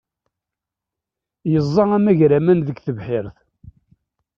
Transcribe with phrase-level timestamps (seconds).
[1.51, 3.37] Yeẓẓa amagraman deg tebḥirt.